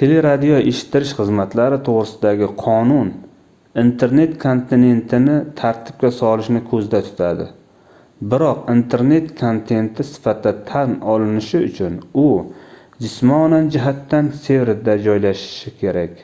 teleradioeshittirish 0.00 1.14
xizmatlari 1.20 1.78
toʻgʻrisidagi 1.88 2.48
qonun 2.60 3.08
internet 3.82 4.36
kontentini 4.44 5.34
tartibga 5.62 6.10
solishni 6.18 6.62
koʻzda 6.68 7.00
tutadi 7.08 7.46
biroq 8.34 8.60
internet 8.76 9.32
kontenti 9.42 10.06
sifatida 10.12 10.52
tan 10.70 10.94
olinishi 11.16 11.64
uchun 11.70 11.96
u 12.26 12.28
jismonan 13.08 13.68
jihatdan 13.78 14.30
serverda 14.46 14.94
joylashishi 15.08 15.74
kerak 15.82 16.22